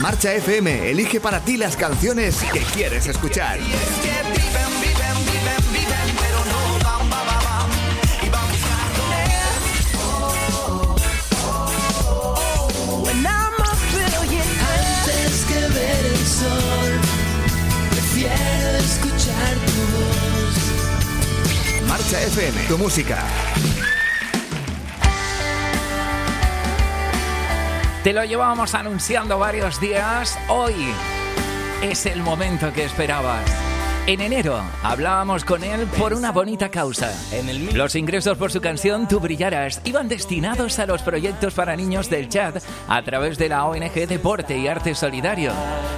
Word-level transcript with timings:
Marcha 0.00 0.32
FM 0.32 0.90
elige 0.90 1.20
para 1.20 1.40
ti 1.40 1.58
las 1.58 1.76
canciones 1.76 2.42
que 2.52 2.60
quieres 2.60 3.06
escuchar. 3.06 3.58
Antes 14.80 15.44
que 15.44 15.60
ver 15.74 16.06
el 16.06 16.26
sol, 16.26 17.00
prefiero 17.90 18.78
escuchar 18.78 19.54
tu 19.66 19.80
voz. 19.92 20.56
Marcha 21.86 22.22
FM, 22.22 22.62
tu 22.68 22.78
música. 22.78 23.26
Te 28.02 28.14
lo 28.14 28.24
llevábamos 28.24 28.74
anunciando 28.74 29.38
varios 29.38 29.78
días. 29.78 30.38
Hoy 30.48 30.90
es 31.82 32.06
el 32.06 32.22
momento 32.22 32.72
que 32.72 32.84
esperabas. 32.84 33.69
En 34.06 34.20
enero 34.20 34.60
hablábamos 34.82 35.44
con 35.44 35.62
él 35.62 35.86
por 35.98 36.14
una 36.14 36.32
bonita 36.32 36.70
causa. 36.70 37.12
Los 37.74 37.94
ingresos 37.94 38.36
por 38.36 38.50
su 38.50 38.60
canción 38.60 39.06
Tú 39.06 39.20
brillarás 39.20 39.80
iban 39.84 40.08
destinados 40.08 40.78
a 40.78 40.86
los 40.86 41.02
proyectos 41.02 41.54
para 41.54 41.76
niños 41.76 42.10
del 42.10 42.28
chat 42.28 42.56
a 42.88 43.02
través 43.02 43.38
de 43.38 43.48
la 43.48 43.66
ONG 43.66 44.08
Deporte 44.08 44.56
y 44.56 44.66
Arte 44.66 44.94
Solidario. 44.94 45.52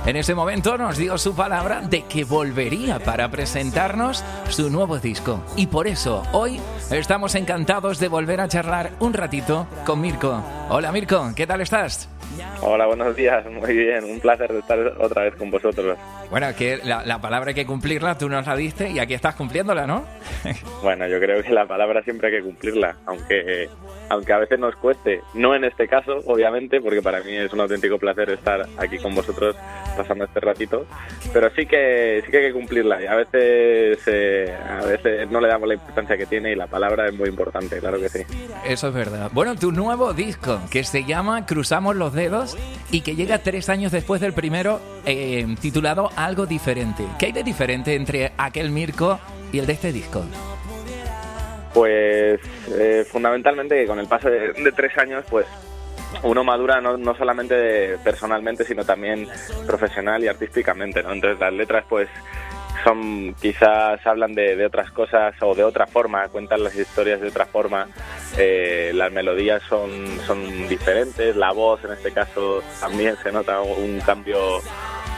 En 0.05 0.17
ese 0.17 0.35
momento 0.35 0.77
nos 0.77 0.99
dio 0.99 1.17
su 1.17 1.35
palabra 1.35 1.81
de 1.81 2.05
que 2.05 2.25
volvería 2.25 2.99
para 2.99 3.31
presentarnos 3.31 4.25
su 4.49 4.69
nuevo 4.69 4.99
disco. 4.99 5.43
Y 5.57 5.69
por 5.69 5.87
eso 5.87 6.23
hoy 6.33 6.61
estamos 6.91 7.35
encantados 7.35 7.99
de 7.99 8.09
volver 8.09 8.41
a 8.41 8.49
charlar 8.49 8.91
un 8.99 9.15
ratito 9.15 9.67
con 9.87 10.01
Mirko. 10.01 10.43
Hola 10.69 10.93
Mirko, 10.93 11.33
¿qué 11.35 11.47
tal 11.47 11.61
estás? 11.61 12.09
Hola, 12.63 12.87
buenos 12.87 13.15
días. 13.17 13.45
Muy 13.51 13.77
bien, 13.77 14.05
un 14.05 14.21
placer 14.21 14.51
estar 14.53 14.79
otra 15.01 15.25
vez 15.25 15.35
con 15.35 15.51
vosotros. 15.51 15.99
Bueno, 16.31 16.47
que 16.57 16.79
la, 16.83 17.05
la 17.05 17.21
palabra 17.21 17.53
que 17.53 17.67
cumplirla, 17.93 18.17
tú 18.17 18.29
nos 18.29 18.47
la 18.47 18.57
diste 18.57 18.91
y 18.91 18.99
aquí 18.99 19.15
estás 19.15 19.35
cumpliéndola, 19.35 19.87
¿no? 19.87 20.05
Bueno, 20.83 21.07
yo 21.07 21.21
creo 21.21 21.43
que 21.43 21.51
la 21.51 21.67
palabra 21.67 22.03
siempre 22.03 22.29
hay 22.29 22.35
que 22.39 22.43
cumplirla, 22.43 22.97
aunque 23.07 23.69
aunque 24.09 24.33
a 24.33 24.39
veces 24.39 24.59
nos 24.59 24.77
cueste. 24.77 25.23
No 25.33 25.55
en 25.55 25.65
este 25.65 25.89
caso, 25.89 26.19
obviamente, 26.27 26.81
porque 26.81 27.01
para 27.01 27.23
mí 27.23 27.35
es 27.35 27.53
un 27.53 27.61
auténtico 27.61 27.99
placer 27.99 28.29
estar 28.31 28.67
aquí 28.77 28.99
con 28.99 29.15
vosotros 29.15 29.57
pasando 29.97 30.25
este 30.25 30.41
ratito, 30.41 30.87
pero 31.33 31.49
sí 31.55 31.67
que 31.67 32.23
sí 32.25 32.31
que 32.31 32.39
hay 32.39 32.47
que 32.49 32.53
cumplirla 32.53 33.03
y 33.03 33.07
a 33.07 33.15
veces 33.15 33.99
eh, 34.07 34.55
a 34.69 34.85
veces 34.85 35.31
no 35.31 35.41
le 35.41 35.49
damos 35.49 35.69
la 35.69 35.75
importancia 35.75 36.17
que 36.17 36.27
tiene 36.27 36.53
y 36.53 36.57
la 36.57 36.67
palabra 36.67 37.07
es 37.07 37.15
muy 37.15 37.29
importante, 37.29 37.79
claro 37.79 37.99
que 38.01 38.09
sí. 38.09 38.21
Eso 38.67 38.89
es 38.89 38.95
verdad. 38.95 39.31
Bueno, 39.33 39.55
tu 39.57 39.73
nuevo 39.73 40.13
disco 40.13 40.61
que 40.71 40.85
se 40.85 41.05
llama 41.05 41.47
Cruzamos 41.47 41.97
los 41.97 42.13
dedos 42.13 42.57
y 42.91 43.01
que 43.01 43.17
llega 43.17 43.39
tres 43.39 43.69
años 43.69 43.93
después 43.93 44.21
del 44.21 44.35
primero 44.35 44.81
eh, 45.07 45.47
titulado 45.61 46.11
Algo 46.17 46.47
diferente. 46.47 47.05
¿Qué 47.19 47.27
hay 47.27 47.33
de 47.33 47.43
diferente 47.43 47.82
entre 47.89 48.33
aquel 48.37 48.71
Mirko 48.71 49.19
y 49.53 49.59
el 49.59 49.67
de 49.67 49.73
este 49.75 49.93
disco? 49.93 50.25
Pues 51.75 52.41
eh, 52.79 53.05
fundamentalmente 53.11 53.87
con 53.87 53.99
el 53.99 54.07
paso 54.07 54.29
de, 54.29 54.53
de 54.53 54.73
tres 54.73 54.97
años, 54.99 55.25
pues 55.31 55.47
uno 56.23 56.45
madura 56.45 56.81
no, 56.81 56.97
no 56.97 57.15
solamente 57.15 57.99
personalmente, 58.05 58.65
sino 58.65 58.85
también 58.85 59.27
profesional 59.67 60.23
y 60.23 60.29
artísticamente, 60.29 61.03
¿no? 61.03 61.13
Entonces 61.13 61.41
las 61.41 61.53
letras, 61.53 61.85
pues 61.89 62.09
son 62.85 63.35
quizás 63.41 64.05
hablan 64.07 64.35
de, 64.35 64.57
de 64.57 64.67
otras 64.67 64.91
cosas 64.91 65.35
o 65.41 65.55
de 65.55 65.65
otra 65.65 65.87
forma, 65.87 66.29
cuentan 66.29 66.65
las 66.65 66.75
historias 66.75 67.21
de 67.21 67.29
otra 67.29 67.47
forma, 67.47 67.87
eh, 68.39 68.93
las 68.95 69.13
melodías 69.13 69.63
son, 69.69 69.91
son 70.27 70.69
diferentes, 70.69 71.37
la 71.37 71.53
voz 71.53 71.85
en 71.85 71.93
este 71.93 72.13
caso 72.13 72.63
también 72.81 73.17
se 73.23 73.31
nota 73.31 73.61
un 73.61 74.01
cambio 74.01 74.61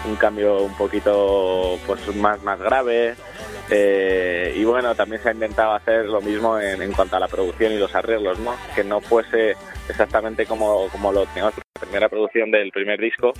un 0.07 0.17
cambio 0.17 0.63
un 0.63 0.75
poquito 0.77 1.79
pues 1.87 2.15
más 2.17 2.43
más 2.43 2.59
grave. 2.61 3.15
Eh, 3.71 4.53
y 4.57 4.65
bueno 4.65 4.95
también 4.95 5.23
se 5.23 5.31
ha 5.31 5.33
intentado 5.33 5.73
hacer 5.73 6.05
lo 6.05 6.21
mismo 6.21 6.59
en, 6.61 6.83
en 6.83 6.93
cuanto 6.93 7.17
a 7.17 7.21
la 7.21 7.29
producción 7.29 7.73
y 7.73 7.79
los 7.79 7.95
arreglos 7.95 8.39
no 8.39 8.55
que 8.75 8.85
no 8.85 9.01
fuese 9.01 9.57
exactamente 9.89 10.45
como, 10.45 10.87
como 10.91 11.11
lo 11.13 11.25
teníamos 11.25 11.55
la 11.57 11.81
primera 11.81 12.09
producción 12.11 12.51
del 12.51 12.71
primer 12.73 13.01
disco. 13.01 13.33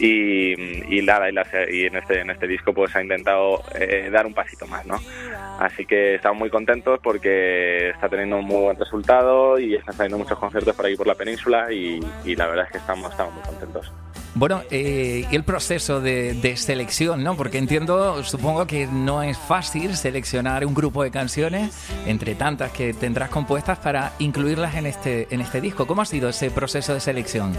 Y, 0.00 0.52
y 0.98 1.02
nada 1.02 1.28
y, 1.28 1.32
las- 1.32 1.48
y 1.70 1.86
en 1.86 1.96
este 1.96 2.20
en 2.20 2.30
este 2.30 2.46
disco 2.48 2.72
pues 2.74 2.94
ha 2.96 3.02
intentado 3.02 3.62
eh, 3.74 4.08
dar 4.10 4.26
un 4.26 4.34
pasito 4.34 4.66
más 4.66 4.84
no 4.86 4.98
así 5.60 5.86
que 5.86 6.16
estamos 6.16 6.38
muy 6.40 6.50
contentos 6.50 6.98
porque 7.02 7.90
está 7.90 8.08
teniendo 8.08 8.38
un 8.38 8.44
muy 8.46 8.62
buen 8.64 8.76
resultado 8.78 9.58
y 9.60 9.76
están 9.76 9.94
saliendo 9.94 10.18
muchos 10.18 10.38
conciertos 10.38 10.74
por 10.74 10.86
aquí 10.86 10.96
por 10.96 11.06
la 11.06 11.14
península 11.14 11.72
y, 11.72 12.00
y 12.24 12.34
la 12.34 12.46
verdad 12.48 12.64
es 12.66 12.72
que 12.72 12.78
estamos 12.78 13.10
estamos 13.12 13.34
muy 13.34 13.42
contentos 13.44 13.92
Bueno, 14.34 14.62
eh, 14.70 15.26
el 15.30 15.44
proceso 15.44 16.00
de, 16.00 16.32
de 16.32 16.56
selección, 16.56 17.22
¿no? 17.22 17.36
Porque 17.36 17.58
entiendo, 17.58 18.22
supongo 18.24 18.66
que 18.66 18.86
no 18.86 19.22
es 19.22 19.36
fácil 19.36 19.94
seleccionar 19.94 20.64
un 20.64 20.72
grupo 20.72 21.02
de 21.02 21.10
canciones 21.10 21.90
entre 22.06 22.34
tantas 22.34 22.72
que 22.72 22.94
tendrás 22.94 23.28
compuestas 23.28 23.78
para 23.78 24.12
incluirlas 24.20 24.74
en 24.76 24.86
este, 24.86 25.26
en 25.30 25.42
este 25.42 25.60
disco. 25.60 25.86
¿Cómo 25.86 26.00
ha 26.00 26.06
sido 26.06 26.30
ese 26.30 26.50
proceso 26.50 26.94
de 26.94 27.00
selección? 27.00 27.52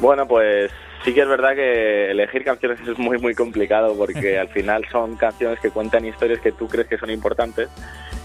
Bueno, 0.00 0.26
pues 0.26 0.72
sí 1.04 1.14
que 1.14 1.20
es 1.20 1.28
verdad 1.28 1.54
que 1.54 2.10
elegir 2.10 2.42
canciones 2.42 2.80
es 2.80 2.98
muy 2.98 3.18
muy 3.18 3.34
complicado 3.34 3.94
porque 3.96 4.38
al 4.38 4.48
final 4.48 4.84
son 4.90 5.16
canciones 5.16 5.60
que 5.60 5.70
cuentan 5.70 6.04
historias 6.04 6.40
que 6.40 6.52
tú 6.52 6.66
crees 6.68 6.88
que 6.88 6.98
son 6.98 7.10
importantes 7.10 7.68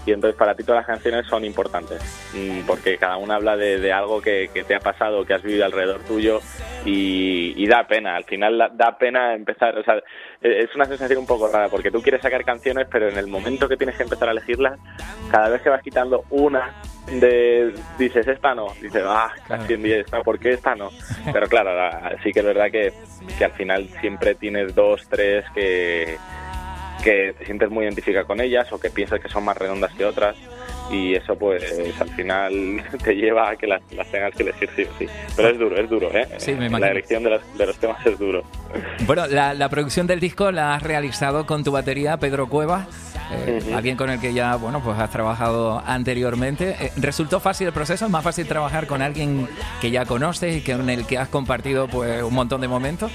y 0.06 0.12
entonces 0.12 0.38
para 0.38 0.54
ti 0.54 0.62
todas 0.62 0.80
las 0.80 0.86
canciones 0.86 1.26
son 1.26 1.44
importantes 1.44 2.00
mm, 2.34 2.60
porque 2.66 2.96
cada 2.96 3.16
una 3.16 3.34
habla 3.34 3.56
de, 3.56 3.78
de 3.78 3.92
algo 3.92 4.20
que, 4.22 4.48
que 4.54 4.64
te 4.64 4.74
ha 4.74 4.80
pasado, 4.80 5.24
que 5.24 5.34
has 5.34 5.42
vivido 5.42 5.64
alrededor 5.64 6.00
tuyo 6.04 6.40
y, 6.84 7.52
y 7.56 7.66
da 7.66 7.86
pena, 7.86 8.16
al 8.16 8.24
final 8.24 8.70
da, 8.74 8.96
pena 8.98 9.34
empezar, 9.34 9.76
o 9.78 9.82
sea, 9.82 9.96
e- 10.40 10.60
es 10.62 10.74
una 10.74 10.84
sensación 10.84 11.18
un 11.18 11.26
poco 11.26 11.48
rara 11.48 11.68
porque 11.68 11.90
tú 11.90 12.00
quieres 12.02 12.22
sacar 12.22 12.44
canciones 12.44 12.86
pero 12.90 13.08
en 13.08 13.18
el 13.18 13.26
momento 13.26 13.68
que 13.68 13.76
tienes 13.76 13.96
que 13.96 14.04
empezar 14.04 14.28
a 14.28 14.32
elegirlas, 14.32 14.78
cada 15.30 15.48
vez 15.48 15.60
que 15.62 15.68
vas 15.70 15.82
quitando 15.82 16.24
una 16.30 16.72
de 17.06 17.72
dices 17.98 18.26
esta 18.26 18.54
no, 18.54 18.66
dices 18.82 19.02
ah, 19.06 19.30
casi 19.46 19.74
en 19.74 19.82
diez, 19.82 20.04
esta, 20.06 20.22
¿por 20.22 20.38
qué 20.38 20.52
esta 20.52 20.74
no? 20.74 20.90
Pero 21.32 21.46
claro, 21.48 21.74
la- 21.74 22.16
sí 22.22 22.32
que 22.32 22.40
es 22.40 22.44
verdad 22.46 22.70
que, 22.70 22.92
que 23.38 23.44
al 23.44 23.52
final 23.52 23.88
siempre 24.00 24.34
tienes 24.34 24.74
dos, 24.74 25.08
tres 25.08 25.44
que, 25.54 26.16
que 27.02 27.34
te 27.38 27.44
sientes 27.44 27.70
muy 27.70 27.84
identificado 27.84 28.26
con 28.26 28.40
ellas 28.40 28.72
o 28.72 28.78
que 28.80 28.90
piensas 28.90 29.20
que 29.20 29.28
son 29.28 29.44
más 29.44 29.56
redondas 29.56 29.92
que 29.94 30.04
otras 30.04 30.36
y 30.90 31.14
eso 31.14 31.36
pues 31.36 31.62
al 32.00 32.08
final 32.10 32.82
te 33.04 33.14
lleva 33.14 33.50
a 33.50 33.56
que 33.56 33.66
las, 33.66 33.82
las 33.92 34.06
tengas 34.10 34.34
que 34.34 34.42
elegir 34.44 34.68
sí 34.76 34.82
o 34.84 34.98
sí. 34.98 35.06
Pero 35.36 35.48
es 35.48 35.58
duro, 35.58 35.76
es 35.76 35.90
duro, 35.90 36.10
¿eh? 36.16 36.28
Sí, 36.38 36.52
me 36.52 36.60
La 36.60 36.66
imagino. 36.66 36.86
elección 36.90 37.22
de 37.24 37.30
los, 37.30 37.58
de 37.58 37.66
los 37.66 37.76
temas 37.78 38.04
es 38.06 38.18
duro. 38.18 38.42
Bueno, 39.06 39.26
la, 39.26 39.54
la 39.54 39.68
producción 39.68 40.06
del 40.06 40.20
disco 40.20 40.50
la 40.52 40.74
has 40.74 40.82
realizado 40.82 41.46
con 41.46 41.64
tu 41.64 41.72
batería, 41.72 42.16
Pedro 42.18 42.48
Cuevas, 42.48 42.86
eh, 43.32 43.60
Ujú. 43.64 43.74
alguien 43.76 43.96
con 43.96 44.10
el 44.10 44.20
que 44.20 44.32
ya, 44.32 44.54
bueno, 44.54 44.80
pues 44.82 44.96
has 44.98 45.10
trabajado 45.10 45.82
anteriormente. 45.84 46.76
Eh, 46.80 46.92
¿Resultó 46.96 47.40
fácil 47.40 47.66
el 47.66 47.72
proceso? 47.72 48.04
¿Es 48.04 48.10
más 48.10 48.22
fácil 48.22 48.46
trabajar 48.46 48.86
con 48.86 49.02
alguien 49.02 49.48
que 49.80 49.90
ya 49.90 50.04
conoces 50.04 50.56
y 50.56 50.60
con 50.72 50.88
el 50.88 51.04
que 51.06 51.18
has 51.18 51.28
compartido 51.28 51.88
pues 51.88 52.22
un 52.22 52.34
montón 52.34 52.60
de 52.60 52.68
momentos? 52.68 53.10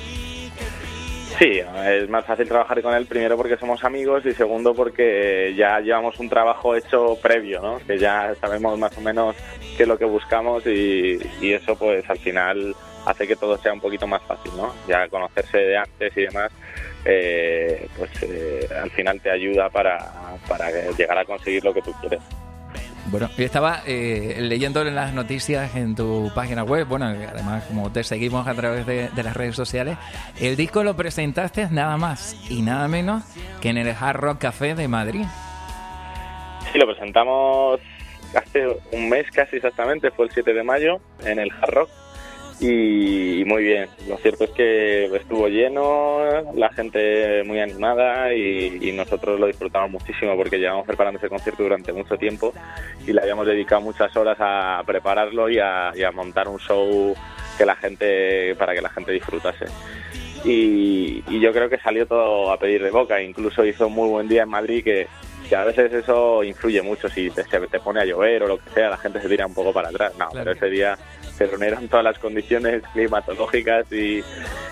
Sí, 1.41 1.59
es 1.59 2.07
más 2.07 2.23
fácil 2.23 2.47
trabajar 2.47 2.83
con 2.83 2.93
él 2.93 3.07
primero 3.07 3.35
porque 3.35 3.57
somos 3.57 3.83
amigos 3.83 4.23
y 4.27 4.31
segundo 4.31 4.75
porque 4.75 5.55
ya 5.57 5.79
llevamos 5.79 6.19
un 6.19 6.29
trabajo 6.29 6.75
hecho 6.75 7.17
previo, 7.19 7.59
¿no? 7.59 7.79
Que 7.79 7.97
ya 7.97 8.35
sabemos 8.39 8.77
más 8.77 8.95
o 8.95 9.01
menos 9.01 9.35
qué 9.75 9.81
es 9.81 9.89
lo 9.89 9.97
que 9.97 10.05
buscamos 10.05 10.63
y, 10.67 11.17
y 11.41 11.53
eso 11.53 11.75
pues 11.75 12.07
al 12.07 12.19
final 12.19 12.75
hace 13.07 13.27
que 13.27 13.35
todo 13.35 13.57
sea 13.57 13.73
un 13.73 13.81
poquito 13.81 14.05
más 14.05 14.21
fácil, 14.21 14.51
¿no? 14.55 14.71
Ya 14.87 15.07
conocerse 15.07 15.57
de 15.57 15.77
antes 15.77 16.15
y 16.15 16.21
demás, 16.21 16.51
eh, 17.05 17.87
pues 17.97 18.11
eh, 18.21 18.67
al 18.79 18.91
final 18.91 19.19
te 19.19 19.31
ayuda 19.31 19.67
para, 19.71 19.97
para 20.47 20.69
llegar 20.91 21.17
a 21.17 21.25
conseguir 21.25 21.63
lo 21.63 21.73
que 21.73 21.81
tú 21.81 21.91
quieres. 22.01 22.21
Bueno, 23.11 23.29
yo 23.37 23.43
estaba 23.43 23.81
eh, 23.85 24.37
leyendo 24.39 24.81
en 24.83 24.95
las 24.95 25.13
noticias 25.13 25.75
en 25.75 25.95
tu 25.95 26.31
página 26.33 26.63
web, 26.63 26.87
bueno, 26.87 27.07
además 27.07 27.65
como 27.65 27.91
te 27.91 28.05
seguimos 28.05 28.47
a 28.47 28.53
través 28.53 28.85
de, 28.85 29.09
de 29.09 29.23
las 29.23 29.35
redes 29.35 29.53
sociales, 29.53 29.97
el 30.39 30.55
disco 30.55 30.81
lo 30.81 30.95
presentaste 30.95 31.67
nada 31.71 31.97
más 31.97 32.37
y 32.49 32.61
nada 32.61 32.87
menos 32.87 33.23
que 33.59 33.67
en 33.67 33.77
el 33.77 33.89
Hard 33.89 34.15
Rock 34.15 34.37
Café 34.39 34.75
de 34.75 34.87
Madrid. 34.87 35.25
Sí, 36.71 36.79
lo 36.79 36.85
presentamos 36.85 37.81
hace 38.33 38.65
un 38.93 39.09
mes 39.09 39.29
casi 39.31 39.57
exactamente, 39.57 40.09
fue 40.11 40.27
el 40.27 40.31
7 40.31 40.53
de 40.53 40.63
mayo 40.63 41.01
en 41.25 41.37
el 41.39 41.51
Hard 41.51 41.73
Rock 41.73 41.89
y, 42.61 43.43
muy 43.45 43.63
bien. 43.63 43.89
Lo 44.07 44.17
cierto 44.17 44.43
es 44.43 44.51
que 44.51 45.05
estuvo 45.05 45.47
lleno, 45.47 46.19
la 46.53 46.69
gente 46.69 47.43
muy 47.43 47.59
animada 47.59 48.33
y, 48.35 48.77
y 48.81 48.91
nosotros 48.91 49.39
lo 49.39 49.47
disfrutamos 49.47 49.89
muchísimo 49.89 50.37
porque 50.37 50.59
llevamos 50.59 50.85
preparando 50.85 51.17
ese 51.17 51.27
concierto 51.27 51.63
durante 51.63 51.91
mucho 51.91 52.17
tiempo 52.17 52.53
y 53.05 53.13
le 53.13 53.21
habíamos 53.21 53.47
dedicado 53.47 53.81
muchas 53.81 54.15
horas 54.15 54.37
a 54.39 54.83
prepararlo 54.85 55.49
y 55.49 55.57
a, 55.57 55.91
y 55.95 56.03
a 56.03 56.11
montar 56.11 56.47
un 56.47 56.59
show 56.59 57.15
que 57.57 57.65
la 57.65 57.75
gente 57.75 58.55
para 58.55 58.75
que 58.75 58.81
la 58.81 58.89
gente 58.89 59.11
disfrutase. 59.11 59.65
Y, 60.43 61.23
y 61.27 61.39
yo 61.39 61.51
creo 61.51 61.67
que 61.67 61.79
salió 61.79 62.05
todo 62.05 62.51
a 62.51 62.57
pedir 62.57 62.83
de 62.83 62.91
boca. 62.91 63.21
Incluso 63.21 63.65
hizo 63.65 63.87
un 63.87 63.93
muy 63.93 64.09
buen 64.09 64.27
día 64.27 64.43
en 64.43 64.49
Madrid 64.49 64.83
que, 64.83 65.07
que 65.49 65.55
a 65.55 65.65
veces 65.65 65.91
eso 65.93 66.43
influye 66.43 66.81
mucho. 66.81 67.09
Si 67.09 67.29
te, 67.31 67.43
se 67.43 67.59
te 67.59 67.79
pone 67.79 68.01
a 68.01 68.05
llover 68.05 68.43
o 68.43 68.47
lo 68.47 68.57
que 68.57 68.69
sea, 68.71 68.89
la 68.89 68.97
gente 68.97 69.19
se 69.19 69.29
tira 69.29 69.45
un 69.45 69.53
poco 69.53 69.73
para 69.73 69.89
atrás. 69.89 70.13
No, 70.17 70.27
pero 70.33 70.51
ese 70.51 70.69
día 70.69 70.97
se 71.41 71.47
reunieron 71.47 71.87
todas 71.87 72.03
las 72.03 72.19
condiciones 72.19 72.83
climatológicas 72.93 73.91
y, 73.91 74.21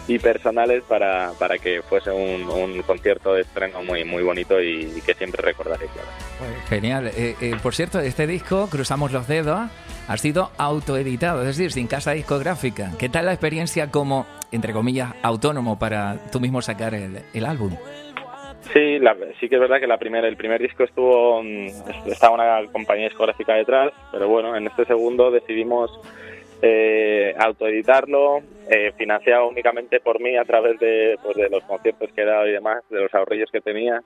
y 0.08 0.20
personales 0.20 0.84
para, 0.84 1.32
para 1.40 1.58
que 1.58 1.82
fuese 1.82 2.12
un, 2.12 2.48
un 2.50 2.82
concierto 2.84 3.34
de 3.34 3.42
estreno 3.42 3.82
muy 3.84 4.04
muy 4.04 4.24
bonito 4.24 4.62
y, 4.62 5.02
que 5.06 5.14
siempre 5.14 5.42
recordaré. 5.42 5.88
Claro. 5.88 6.08
Pues 6.38 6.70
genial. 6.70 7.08
Eh, 7.08 7.36
eh, 7.42 7.56
por 7.62 7.74
cierto, 7.74 8.00
este 8.00 8.28
disco, 8.28 8.68
Cruzamos 8.70 9.12
los 9.12 9.28
Dedos, 9.28 9.70
ha 10.08 10.18
sido 10.18 10.52
autoeditado, 10.58 11.42
es 11.42 11.48
decir, 11.48 11.72
sin 11.72 11.88
casa 11.88 12.12
discográfica. 12.12 12.92
¿Qué 13.00 13.10
tal 13.10 13.26
la 13.26 13.34
experiencia 13.34 13.90
como, 13.90 14.28
entre 14.52 14.74
comillas, 14.74 15.14
autónomo 15.24 15.80
para 15.80 16.18
tú 16.32 16.40
mismo 16.40 16.62
sacar 16.62 16.94
el, 16.94 17.20
el 17.34 17.46
álbum? 17.46 17.76
Sí, 18.74 19.00
sí 19.40 19.50
que 19.50 19.56
es 19.56 19.62
verdad 19.62 19.80
que 19.80 19.88
la 19.88 19.98
primera, 19.98 20.28
el 20.28 20.38
primer 20.38 20.62
disco 20.62 20.84
estuvo 20.84 21.42
mm, 21.42 21.68
estaba 22.06 22.36
una 22.36 22.72
compañía 22.72 23.06
discográfica 23.06 23.56
detrás, 23.56 23.92
pero 24.12 24.28
bueno, 24.28 24.56
en 24.56 24.68
este 24.68 24.86
segundo 24.86 25.32
decidimos 25.32 26.00
eh, 26.62 27.34
autoeditarlo, 27.38 28.42
eh, 28.70 28.92
financiado 28.98 29.48
únicamente 29.48 30.00
por 30.00 30.20
mí 30.20 30.36
a 30.36 30.44
través 30.44 30.80
de, 30.80 31.18
pues, 31.24 31.36
de 31.38 31.50
los 31.50 31.64
conciertos 31.64 32.12
que 32.14 32.22
he 32.22 32.26
dado 32.26 32.48
y 32.48 32.52
demás, 32.52 32.84
de 32.90 33.02
los 33.02 33.14
ahorrillos 33.14 33.50
que 33.52 33.62
tenía. 33.62 34.02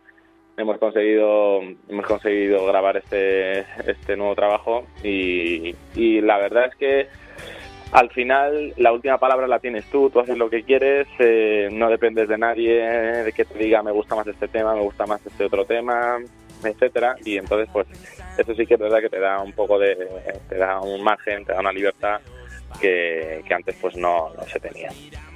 Hemos 0.56 0.78
conseguido, 0.78 1.62
hemos 1.90 2.06
conseguido 2.06 2.64
grabar 2.68 2.98
este, 2.98 3.62
este 3.88 4.16
nuevo 4.16 4.36
trabajo 4.36 4.86
y, 5.04 5.76
y 5.96 6.22
la 6.22 6.38
verdad 6.38 6.68
es 6.68 6.76
que 6.76 7.08
al 7.92 8.10
final 8.12 8.74
la 8.78 8.92
última 8.92 9.18
palabra 9.18 9.48
la 9.48 9.60
tienes 9.60 9.86
tú, 9.86 10.10
tú 10.12 10.20
haces 10.20 10.38
lo 10.38 10.50
que 10.50 10.64
quieres, 10.64 11.08
eh, 11.20 11.70
no 11.72 11.90
dependes 11.90 12.28
de 12.28 12.38
nadie, 12.38 12.82
de 12.82 13.32
que 13.32 13.46
te 13.46 13.58
diga 13.58 13.82
me 13.82 13.92
gusta 13.92 14.16
más 14.16 14.28
este 14.28 14.48
tema, 14.48 14.76
me 14.76 14.82
gusta 14.82 15.06
más 15.06 15.26
este 15.26 15.46
otro 15.46 15.66
tema, 15.66 16.20
etcétera, 16.64 17.16
y 17.24 17.38
entonces 17.38 17.70
pues 17.72 17.88
eso 18.38 18.54
sí 18.56 18.66
que 18.66 18.76
es 18.76 18.80
verdad 18.80 19.00
que 19.00 19.10
te 19.10 19.20
da 19.20 19.40
un 19.42 19.54
poco 19.54 19.78
de, 19.78 19.96
te 20.50 20.58
da 20.58 20.82
un 20.82 21.04
margen, 21.04 21.46
te 21.46 21.54
da 21.54 21.60
una 21.60 21.72
libertad 21.72 22.20
que, 22.80 23.42
que 23.48 23.54
antes 23.54 23.76
pues 23.80 23.96
no, 23.96 24.34
no 24.36 24.44
se 24.44 24.60
tenía. 24.60 24.90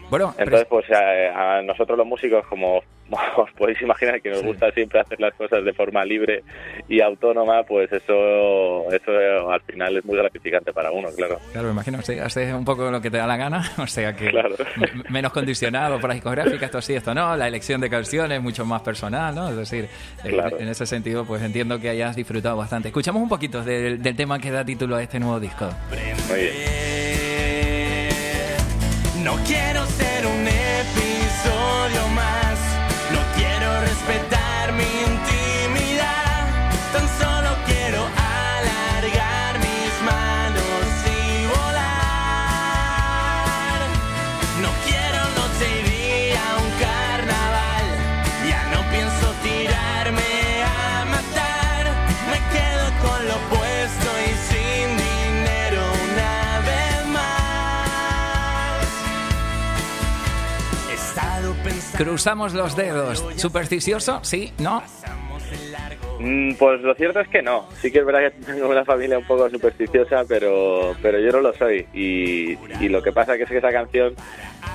Bueno, 0.10 0.34
entonces 0.38 0.68
pues 0.70 0.86
a, 0.92 1.62
nosotros 1.64 1.98
los 1.98 2.08
músicos 2.08 2.46
como 2.48 2.82
os 3.38 3.52
podéis 3.58 3.82
imaginar 3.82 4.22
que 4.22 4.30
nos 4.30 4.42
gusta 4.42 4.72
siempre 4.72 5.00
hacer 5.00 5.20
las 5.20 5.34
cosas 5.34 5.64
de 5.64 5.74
forma 5.74 6.04
libre 6.06 6.44
y 6.88 7.02
autónoma, 7.02 7.64
pues 7.64 7.92
eso 7.92 8.90
eso 8.92 9.50
al 9.50 9.62
final 9.62 9.98
es 9.98 10.06
muy 10.06 10.18
gratificante 10.18 10.72
para 10.72 10.92
uno, 10.92 11.10
claro. 11.16 11.40
Claro, 11.52 11.68
me 11.68 11.74
imagino, 11.74 12.02
sí, 12.02 12.18
haces 12.20 12.54
un 12.54 12.64
poco 12.64 12.90
lo 12.90 13.02
que 13.02 13.10
te 13.10 13.18
da 13.18 13.28
la 13.28 13.38
gana, 13.38 13.64
o 13.78 13.88
sea 13.88 14.16
que 14.16 14.32
menos 15.10 15.34
condicionado 15.34 16.00
por 16.00 16.10
la 16.10 16.16
discográfica, 16.16 16.66
esto 16.66 16.82
sí, 16.82 16.94
esto 16.94 17.14
no, 17.14 17.36
la 17.36 17.48
elección 17.48 17.82
de 17.82 17.90
canciones 17.90 18.42
mucho 18.42 18.66
más 18.66 18.82
personal, 18.82 19.36
¿no? 19.36 19.50
Es 19.50 19.58
decir, 19.58 19.90
en 20.24 20.68
ese 20.68 20.86
sentido 20.86 21.26
pues 21.26 21.42
entiendo 21.42 21.80
que 21.80 21.90
hayas 21.90 22.16
disfrutado 22.16 22.56
bastante. 22.58 22.90
Escuchamos 22.90 23.22
un 23.22 23.30
poquito 23.30 23.62
del, 23.64 24.02
del 24.02 24.16
tema 24.16 24.40
que 24.40 24.52
da 24.52 24.64
título 24.64 24.96
a 24.96 25.04
este 25.04 25.20
nuevo 25.20 25.40
disco. 25.40 25.70
Muy 26.30 26.40
bien. 26.40 26.97
No 29.28 29.36
quiero 29.44 29.86
ser 29.88 30.26
un 30.26 30.48
episodio 30.48 32.07
Cruzamos 61.98 62.54
los 62.54 62.76
dedos. 62.76 63.26
¿Supersticioso? 63.36 64.20
¿Sí? 64.24 64.54
¿No? 64.60 64.82
Mm, 66.20 66.56
Pues 66.56 66.82
lo 66.82 66.96
cierto 66.96 67.20
es 67.20 67.28
que 67.28 67.42
no. 67.42 67.68
Sí 67.82 67.92
que 67.92 68.00
es 68.00 68.06
verdad 68.06 68.32
que 68.32 68.46
tengo 68.46 68.70
una 68.70 68.84
familia 68.86 69.18
un 69.20 69.26
poco 69.26 69.50
supersticiosa, 69.50 70.24
pero, 70.28 70.96
pero 71.02 71.20
yo 71.20 71.32
no 71.32 71.42
lo 71.42 71.54
soy. 71.54 71.86
Y, 71.94 72.58
y 72.84 72.90
lo 72.90 73.02
que 73.04 73.12
pasa 73.12 73.36
es 73.36 73.48
que 73.48 73.58
esa 73.58 73.72
canción, 73.72 74.16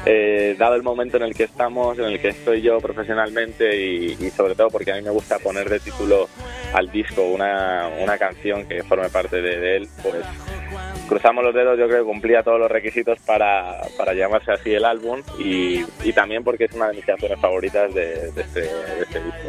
eh, 0.06 0.55
dado 0.59 0.75
el 0.76 0.82
momento 0.82 1.17
en 1.17 1.25
el 1.25 1.35
que 1.35 1.44
estamos, 1.44 1.99
en 1.99 2.05
el 2.06 2.20
que 2.20 2.29
estoy 2.29 2.62
yo 2.62 2.79
profesionalmente 2.81 3.76
y, 3.76 4.17
y 4.20 4.31
sobre 4.31 4.55
todo 4.55 4.69
porque 4.69 4.93
a 4.93 4.97
mí 4.97 5.03
me 5.03 5.11
gusta 5.11 5.38
poner 5.38 5.69
de 5.69 5.81
título 5.81 6.29
al 6.75 6.91
disco 6.91 7.23
una, 7.23 7.88
una 8.00 8.17
canción 8.19 8.67
que 8.67 8.82
forme 8.85 9.09
parte 9.11 9.43
de, 9.43 9.59
de 9.59 9.76
él, 9.79 9.88
pues 10.03 10.25
cruzamos 11.12 11.44
los 11.44 11.55
dedos, 11.55 11.79
yo 11.79 11.87
creo 11.88 11.99
que 11.99 12.11
cumplía 12.11 12.43
todos 12.43 12.59
los 12.59 12.70
requisitos 12.70 13.19
para, 13.26 13.82
para 13.99 14.14
llamarse 14.14 14.50
así 14.50 14.73
el 14.73 14.87
álbum 14.87 15.20
y, 15.38 15.85
y 16.03 16.12
también 16.14 16.43
porque 16.43 16.64
es 16.64 16.73
una 16.73 16.88
de 16.88 16.94
mis 16.94 17.05
canciones 17.05 17.38
favoritas 17.38 17.93
de, 17.93 18.32
de 18.32 18.41
este, 18.41 18.61
de 18.61 19.03
este 19.03 19.20
disco. 19.23 19.49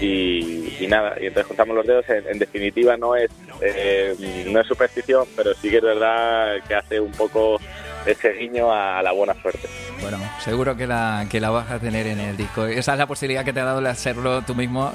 Y, 0.00 0.74
y 0.80 0.86
nada, 0.88 1.14
y 1.20 1.26
entonces 1.26 1.46
juntamos 1.46 1.76
los 1.76 1.86
dedos, 1.86 2.08
en, 2.08 2.26
en 2.26 2.38
definitiva 2.40 2.96
no 2.96 3.14
es, 3.14 3.30
eh, 3.60 4.44
no 4.48 4.60
es 4.60 4.66
superstición, 4.66 5.24
pero 5.36 5.54
sí 5.54 5.70
que 5.70 5.76
es 5.76 5.82
verdad 5.84 6.56
que 6.66 6.74
hace 6.74 6.98
un 6.98 7.12
poco 7.12 7.60
ese 8.04 8.32
guiño 8.32 8.72
a, 8.72 9.00
la 9.00 9.12
buena 9.12 9.34
suerte. 9.40 9.68
Bueno, 10.00 10.18
seguro 10.40 10.76
que 10.76 10.86
la, 10.86 11.26
que 11.28 11.40
la 11.40 11.50
vas 11.50 11.70
a 11.70 11.78
tener 11.80 12.06
en 12.06 12.20
el 12.20 12.36
disco. 12.36 12.66
Esa 12.66 12.92
es 12.92 12.98
la 12.98 13.06
posibilidad 13.06 13.44
que 13.44 13.52
te 13.52 13.60
ha 13.60 13.64
dado 13.64 13.80
el 13.80 13.86
hacerlo 13.88 14.42
tú 14.42 14.54
mismo, 14.54 14.92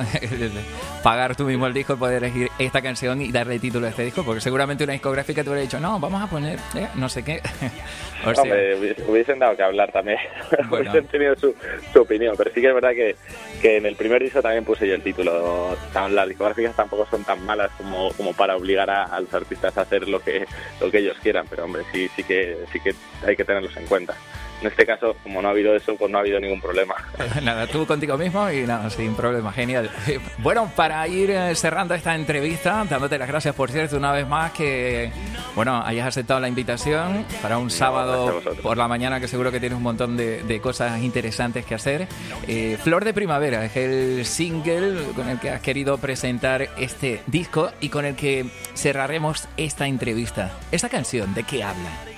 pagar 1.04 1.36
tú 1.36 1.44
mismo 1.44 1.68
el 1.68 1.74
disco 1.74 1.94
y 1.94 1.98
poder 1.98 2.24
elegir 2.24 2.50
esta 2.58 2.82
canción 2.82 3.22
y 3.22 3.32
darle 3.32 3.60
título 3.60 3.86
a 3.88 3.90
este 3.90 4.04
disco, 4.04 4.24
porque 4.24 4.40
seguramente 4.42 4.84
una 4.86 4.94
discográfica 4.94 5.44
te 5.44 5.50
hubiera 5.50 5.62
dicho, 5.62 5.80
no, 5.80 6.00
vamos 6.00 6.22
a 6.22 6.28
poner 6.28 6.58
eh, 6.76 6.88
no 6.96 7.10
sé 7.10 7.24
qué. 7.24 7.42
o 8.26 8.34
sea, 8.34 8.44
Hombre, 8.44 8.78
hubies- 8.80 9.04
hubiesen 9.08 9.40
dado 9.40 9.56
que 9.58 9.64
hablar 9.64 9.92
también, 9.92 10.18
Bueno. 10.70 10.90
hubiesen 10.90 11.08
tenido 11.10 11.36
su, 11.36 11.54
su 11.92 12.02
opinión, 12.02 12.36
pero 12.38 12.52
sí 12.54 12.62
que 12.62 12.68
es 12.70 12.74
verdad 12.74 12.92
que, 12.92 13.16
que 13.62 13.78
en 13.78 13.86
el 13.86 13.96
primer 13.96 14.24
disco 14.24 14.42
también 14.42 14.64
puse 14.64 14.88
yo 14.88 14.96
el 14.96 15.04
título. 15.04 15.78
Las 16.10 16.28
discográficas 16.30 16.76
tampoco 16.76 17.06
son 17.10 17.24
tan 17.26 17.46
malas 17.46 17.72
como, 17.78 18.12
como 18.14 18.34
para 18.34 18.56
obligar 18.56 18.90
a, 18.90 19.04
a 19.04 19.20
los 19.20 19.34
artistas 19.34 19.78
a 19.78 19.82
hacer 19.82 20.08
lo 20.08 20.22
que, 20.22 20.46
lo 20.80 20.90
que 20.90 21.00
ellos 21.00 21.18
quieran, 21.22 21.46
pero 21.50 21.66
hombre, 21.66 21.84
sí, 21.92 22.10
sí 22.16 22.24
que, 22.24 22.58
sí 22.72 22.80
que 22.80 22.94
hay 23.28 23.36
que 23.36 23.44
tenerlos 23.44 23.76
en 23.78 23.86
cuenta. 23.88 24.16
En 24.64 24.68
este 24.68 24.86
caso, 24.86 25.14
como 25.24 25.42
no 25.42 25.50
ha 25.50 25.52
habido 25.52 25.76
eso, 25.76 25.94
pues 25.98 26.10
no 26.10 26.18
ha 26.18 26.22
habido 26.22 26.40
ningún 26.40 26.62
problema. 26.62 26.96
Nada, 27.44 27.68
tú 27.68 27.86
contigo 27.86 28.18
mismo 28.18 28.50
y 28.50 28.62
nada, 28.62 28.90
sin 28.90 29.14
problema, 29.14 29.52
genial. 29.52 29.90
Bueno, 30.38 30.72
para 30.76 31.06
ir 31.08 31.32
eh, 31.32 31.54
cerrando 31.56 31.94
esta 31.94 32.16
entrevista, 32.16 32.86
dándote 32.90 33.18
las 33.18 33.28
gracias 33.28 33.54
por 33.56 33.70
cierto 33.70 33.98
una 33.98 34.12
vez 34.12 34.28
más 34.28 34.52
que, 34.52 35.12
bueno, 35.56 35.82
hayas 35.86 36.08
aceptado 36.08 36.40
la 36.40 36.48
invitación 36.48 37.26
para 37.42 37.58
un 37.58 37.70
sábado 37.70 38.42
por 38.62 38.78
la 38.78 38.88
mañana 38.88 39.20
que 39.20 39.28
seguro 39.28 39.52
que 39.52 39.60
tienes 39.60 39.76
un 39.76 39.84
montón 39.84 40.16
de, 40.16 40.44
de 40.44 40.62
cosas 40.62 41.02
interesantes 41.02 41.66
que 41.66 41.76
hacer. 41.76 42.08
Eh, 42.48 42.78
Flor 42.82 43.04
de 43.04 43.14
Primavera 43.14 43.66
es 43.66 43.76
el 43.76 44.26
single 44.26 45.12
con 45.14 45.28
el 45.28 45.40
que 45.40 45.50
has 45.50 45.62
querido 45.62 45.98
presentar 45.98 46.70
este 46.78 47.22
disco 47.28 47.72
y 47.82 47.90
con 47.90 48.06
el 48.06 48.16
que 48.16 48.46
cerraremos 48.76 49.48
esta 49.58 49.88
entrevista. 49.88 50.52
Esta 50.72 50.88
canción, 50.88 51.34
¿de 51.34 51.44
qué 51.44 51.64
habla? 51.64 52.13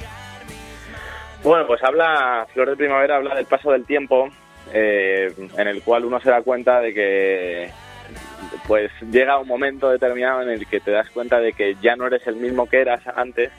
Bueno, 1.46 1.68
pues 1.68 1.84
habla, 1.84 2.48
Flor 2.52 2.72
de 2.72 2.75
Primavera 2.75 3.18
habla 3.18 3.36
del 3.36 3.46
paso 3.46 3.72
del 3.72 3.86
tiempo, 3.86 4.30
eh, 4.74 5.32
en 5.56 5.68
el 5.68 5.84
cual 5.84 6.04
uno 6.04 6.20
se 6.20 6.32
da 6.32 6.42
cuenta 6.42 6.82
de 6.82 6.92
que 6.92 7.70
pues 8.68 8.92
llega 9.12 9.38
un 9.38 9.48
momento 9.48 9.92
determinado 9.92 10.42
en 10.42 10.50
el 10.50 10.66
que 10.66 10.80
te 10.80 10.90
das 10.90 11.08
cuenta 11.12 11.40
de 11.40 11.54
que 11.54 11.75
ya 11.84 11.96
no 11.96 12.08
eres 12.08 12.25
el 12.25 12.38
mismo 12.38 12.68
que 12.68 12.82
eras 12.82 13.02
antes 13.16 13.52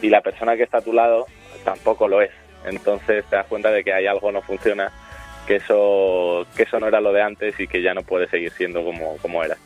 y 0.00 0.08
la 0.08 0.22
persona 0.22 0.56
que 0.56 0.62
está 0.62 0.78
a 0.78 0.80
tu 0.80 0.94
lado 0.94 1.26
tampoco 1.62 2.08
lo 2.08 2.22
es. 2.22 2.30
Entonces 2.64 3.22
te 3.26 3.36
das 3.36 3.46
cuenta 3.48 3.70
de 3.70 3.84
que 3.84 3.92
hay 3.92 4.06
algo 4.06 4.32
no 4.32 4.40
funciona, 4.40 4.90
que 5.46 5.56
eso, 5.56 6.46
que 6.56 6.62
eso 6.62 6.80
no 6.80 6.88
era 6.88 7.02
lo 7.02 7.12
de 7.12 7.20
antes 7.20 7.60
y 7.60 7.68
que 7.68 7.82
ya 7.82 7.92
no 7.92 8.00
puede 8.00 8.28
seguir 8.28 8.50
siendo 8.52 8.82
como, 8.82 9.18
como 9.18 9.44
era. 9.44 9.58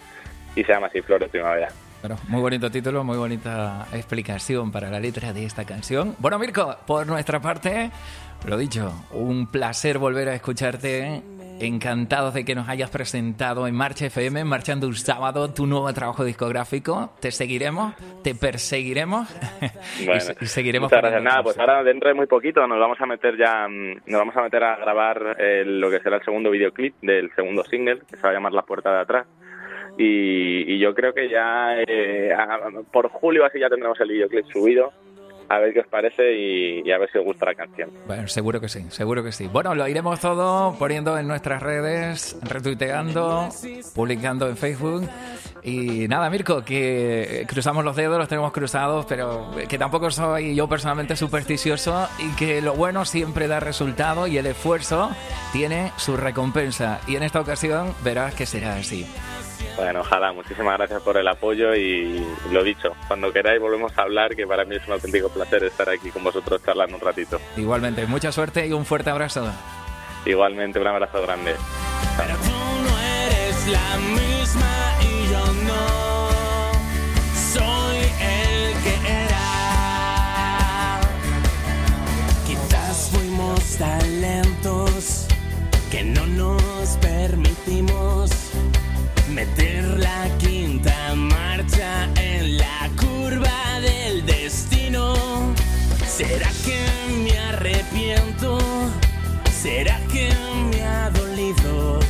Y 0.57 0.65
se 0.65 0.73
llama 0.73 0.89
así 0.89 1.03
Flor 1.03 1.21
de 1.21 1.29
Primavera. 1.29 1.69
Bueno, 2.01 2.17
muy 2.29 2.41
bonito 2.41 2.71
título, 2.71 3.05
muy 3.05 3.19
bonita 3.19 3.87
explicación 3.93 4.73
para 4.73 4.89
la 4.89 4.99
letra 4.99 5.35
de 5.35 5.45
esta 5.45 5.67
canción. 5.67 6.15
Bueno, 6.19 6.39
Mirko, 6.39 6.77
por 6.87 7.07
nuestra 7.07 7.41
parte, 7.41 7.91
lo 8.49 8.57
dicho, 8.57 8.91
un 9.13 9.47
placer 9.51 9.99
volver 9.99 10.29
a 10.29 10.35
escucharte. 10.35 11.23
Encantados 11.63 12.33
de 12.33 12.43
que 12.43 12.55
nos 12.55 12.71
hayas 12.71 12.89
presentado 12.89 13.67
en 13.67 13.75
Marcha 13.75 14.07
FM, 14.07 14.45
marchando 14.45 14.87
un 14.87 14.95
sábado, 14.95 15.53
tu 15.53 15.67
nuevo 15.67 15.93
trabajo 15.93 16.25
discográfico. 16.25 17.13
Te 17.21 17.31
seguiremos, 17.31 17.95
te 18.25 18.35
perseguiremos 18.35 19.29
y 20.01 20.07
Bueno, 20.07 20.23
y, 20.41 20.47
seguiremos. 20.47 20.91
Muchas 20.91 21.03
gracias. 21.03 21.23
Nada, 21.23 21.43
pues 21.43 21.59
ahora 21.59 21.83
dentro 21.83 22.09
de 22.09 22.15
muy 22.15 22.27
poquito 22.27 22.67
nos 22.67 22.79
vamos 22.81 22.99
a 22.99 23.05
meter 23.05 23.37
ya, 23.37 23.69
mm, 23.69 24.07
nos 24.07 24.19
vamos 24.21 24.35
a 24.39 24.43
meter 24.43 24.65
a 24.65 24.77
grabar 24.77 25.37
eh, 25.39 25.65
lo 25.67 25.91
que 25.91 26.01
será 26.01 26.17
el 26.17 26.25
segundo 26.25 26.51
videoclip 26.51 26.95
del 27.03 27.31
segundo 27.35 27.63
single, 27.65 28.01
que 28.09 28.17
se 28.17 28.23
va 28.23 28.31
a 28.31 28.33
llamar 28.33 28.55
La 28.55 28.63
Puerta 28.63 28.91
de 28.91 29.01
Atrás. 29.01 29.27
Y, 30.03 30.79
yo 30.79 30.95
creo 30.95 31.13
que 31.13 31.29
ya 31.29 31.75
eh, 31.87 32.33
por 32.91 33.09
julio 33.11 33.45
así 33.45 33.61
ya 33.61 33.69
tendremos 33.69 34.01
el 34.01 34.09
videoclip 34.09 34.47
subido 34.47 34.93
a 35.51 35.59
ver 35.59 35.75
qué 35.75 35.81
os 35.81 35.87
parece 35.89 36.33
y, 36.33 36.81
y 36.85 36.93
a 36.93 36.99
ver 36.99 37.11
si 37.11 37.19
os 37.19 37.25
gusta 37.25 37.45
la 37.45 37.55
canción. 37.55 37.91
Bueno, 38.07 38.29
seguro 38.29 38.61
que 38.61 38.69
sí, 38.69 38.87
seguro 38.89 39.25
que 39.25 39.33
sí. 39.33 39.49
Bueno, 39.49 39.75
lo 39.75 39.87
iremos 39.89 40.21
todo 40.21 40.79
poniendo 40.79 41.19
en 41.19 41.27
nuestras 41.27 41.61
redes, 41.61 42.39
retuiteando, 42.49 43.49
publicando 43.95 44.49
en 44.49 44.57
Facebook. 44.57 45.09
Y 45.65 46.07
nada, 46.07 46.31
Mirko, 46.31 46.65
que 46.65 47.45
cruzamos 47.49 47.85
los 47.85 47.97
dedos, 47.97 48.17
los 48.17 48.29
tenemos 48.29 48.53
cruzados, 48.53 49.07
pero 49.07 49.51
que 49.69 49.77
tampoco 49.77 50.11
soy 50.13 50.55
yo 50.55 50.69
personalmente 50.69 51.17
supersticioso 51.17 52.09
y 52.21 52.35
que 52.37 52.63
lo 52.63 52.75
bueno 52.75 53.05
siempre 53.05 53.49
da 53.49 53.59
resultado 53.59 54.29
y 54.29 54.39
el 54.39 54.47
esfuerzo 54.47 55.11
tiene 55.53 55.91
su 55.97 56.17
recompensa. 56.17 57.01
Y 57.09 57.17
en 57.17 57.25
esta 57.25 57.41
ocasión 57.41 57.93
verás 58.05 58.37
que 58.37 58.47
será 58.47 58.77
así. 58.77 59.05
Bueno, 59.81 60.01
ojalá. 60.01 60.31
Muchísimas 60.33 60.77
gracias 60.77 61.01
por 61.01 61.17
el 61.17 61.27
apoyo 61.27 61.75
y 61.75 62.23
lo 62.53 62.63
dicho, 62.63 62.95
cuando 63.09 63.33
queráis 63.33 63.59
volvemos 63.59 63.97
a 63.97 64.03
hablar, 64.03 64.37
que 64.37 64.47
para 64.47 64.67
mí 64.67 64.77
es 64.77 64.87
un 64.87 64.93
auténtico 64.93 65.31
placer 65.31 65.65
estar 65.65 65.89
aquí 65.89 66.11
con 66.11 66.23
vosotros 66.23 66.63
charlando 66.63 66.97
un 66.97 67.01
ratito. 67.01 67.41
Igualmente, 67.57 68.05
mucha 68.07 68.31
suerte 68.31 68.67
y 68.67 68.73
un 68.73 68.85
fuerte 68.85 69.09
abrazo. 69.09 69.51
Igualmente, 70.27 70.79
un 70.79 70.87
abrazo 70.87 71.23
grande. 71.23 71.55
Pero 72.19 72.35
tú 72.37 72.51
no 72.51 72.99
eres 73.25 73.67
la 73.69 73.97
misma 74.21 74.99
y 75.01 75.33
yo 75.33 75.47
no 75.65 75.89
soy 77.35 77.99
el 78.21 78.75
que 78.83 78.95
era. 79.25 79.41
Quizás 82.47 83.11
fuimos 83.15 83.79
tan 83.79 84.21
lentos 84.21 85.27
que 85.91 86.05
no 86.05 86.27
nos 86.27 86.99
permitimos 86.99 88.50
meter 89.31 89.85
la 89.99 90.29
quinta 90.39 91.15
marcha 91.15 92.09
en 92.17 92.59
la 92.59 92.91
curva 92.97 93.81
del 93.81 94.27
destino. 94.27 95.15
¿Será 96.07 96.51
que 96.65 96.81
me 97.23 97.39
arrepiento? 97.39 98.59
¿Será 99.63 100.01
que 100.13 100.31
me 100.71 100.83
ha 100.83 101.11
dolido 101.11 102.01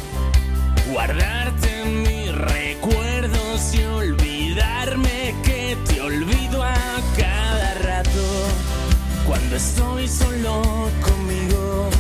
guardarte 0.90 1.82
en 1.82 2.02
mis 2.02 2.34
recuerdos 2.34 3.74
y 3.74 3.82
olvidarme 3.84 5.34
que 5.44 5.76
te 5.86 6.00
olvido 6.00 6.62
a 6.62 6.74
cada 7.16 7.74
rato? 7.74 8.24
Cuando 9.26 9.56
estoy 9.56 10.08
solo 10.08 10.62
conmigo, 11.02 11.90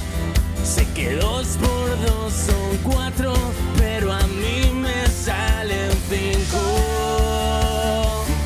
sé 0.64 0.86
que 0.94 1.14
dos 1.14 1.58
por 1.60 2.00
dos 2.06 2.32
son 2.32 2.92
cuatro, 2.92 3.34
pero 3.76 4.12
a 4.12 4.26
mí 4.26 4.70
me 4.72 5.09
salen 5.24 5.90
cinco. 6.08 6.62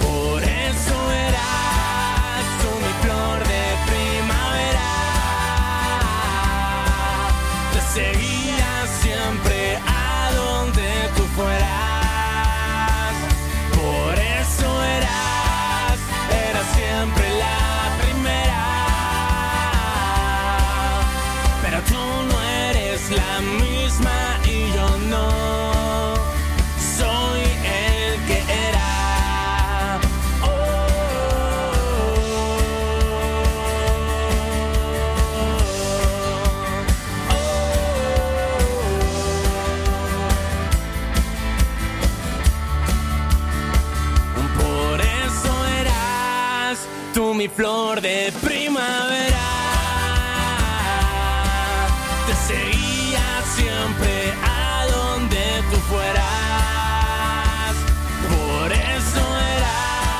Por 0.02 0.42
eso 0.42 0.96
eras 1.28 2.44
tú 2.60 2.70
mi 2.84 2.92
flor 3.02 3.38
de 3.52 3.64
primavera. 3.90 4.90
Te 7.72 7.80
seguía 7.98 8.72
siempre 9.02 9.58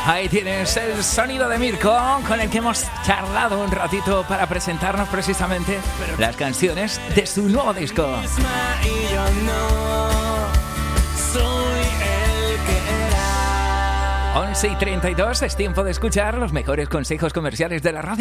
Ahí 0.07 0.29
tienes 0.29 0.77
el 0.77 1.03
sonido 1.03 1.49
de 1.49 1.59
Mirko 1.59 1.97
con 2.29 2.39
el 2.39 2.51
que 2.51 2.59
hemos 2.59 2.85
charlado 3.07 3.59
un 3.59 3.71
ratito 3.71 4.23
para 4.29 4.47
presentarnos 4.47 5.09
precisamente 5.09 5.79
las 6.19 6.37
canciones 6.37 7.01
de 7.15 7.27
su 7.27 7.49
nuevo 7.49 7.73
disco. 7.73 8.07
11 14.37 14.69
y 14.69 14.75
32 14.77 15.43
es 15.43 15.57
tiempo 15.57 15.83
de 15.85 15.93
escuchar 15.93 16.37
los 16.37 16.53
mejores 16.53 16.89
consejos 16.89 17.33
comerciales 17.33 17.83
de 17.83 17.93
la 17.93 18.03
radio. 18.03 18.13